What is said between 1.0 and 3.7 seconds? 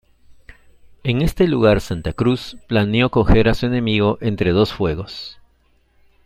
En este lugar Santa Cruz planeó coger a su